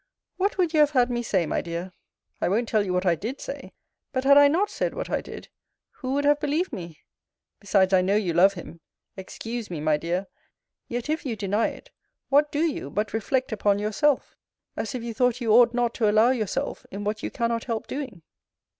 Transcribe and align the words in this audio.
What 0.37 0.57
would 0.57 0.73
you 0.73 0.79
have 0.79 0.89
had 0.97 1.11
me 1.11 1.21
say, 1.21 1.45
my 1.45 1.61
dear? 1.61 1.91
I 2.41 2.49
won't 2.49 2.67
tell 2.67 2.83
you 2.83 2.91
what 2.91 3.05
I 3.05 3.13
did 3.13 3.39
say: 3.39 3.71
But 4.11 4.23
had 4.23 4.35
I 4.35 4.47
not 4.47 4.71
said 4.71 4.95
what 4.95 5.11
I 5.11 5.21
did, 5.21 5.49
who 5.91 6.13
would 6.15 6.25
have 6.25 6.39
believed 6.39 6.73
me? 6.73 7.01
Besides, 7.59 7.93
I 7.93 8.01
know 8.01 8.15
you 8.15 8.33
love 8.33 8.53
him! 8.53 8.81
Excuse 9.15 9.69
me, 9.69 9.79
my 9.79 9.97
dear: 9.97 10.25
Yet, 10.87 11.07
if 11.07 11.23
you 11.23 11.35
deny 11.35 11.67
it, 11.67 11.91
what 12.29 12.51
do 12.51 12.61
you 12.65 12.89
but 12.89 13.13
reflect 13.13 13.51
upon 13.51 13.77
yourself, 13.77 14.35
as 14.75 14.95
if 14.95 15.03
you 15.03 15.13
thought 15.13 15.39
you 15.39 15.51
ought 15.53 15.71
not 15.75 15.93
to 15.93 16.09
allow 16.09 16.31
yourself 16.31 16.83
in 16.89 17.03
what 17.03 17.21
you 17.21 17.29
cannot 17.29 17.65
help 17.65 17.85
doing? 17.85 18.23